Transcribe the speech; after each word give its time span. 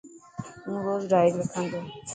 هون 0.65 0.77
روز 0.87 1.03
ڊائري 1.11 1.33
لکا 1.39 1.61
تو. 1.71 1.79